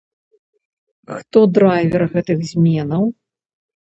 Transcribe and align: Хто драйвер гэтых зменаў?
Хто 1.17 1.39
драйвер 1.57 2.03
гэтых 2.15 2.37
зменаў? 2.53 3.03